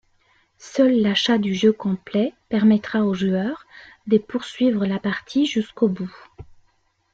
[0.57, 3.67] Seul l'achat du jeu complet permettra au joueur
[4.07, 6.15] de poursuivre la partie jusqu'au bout.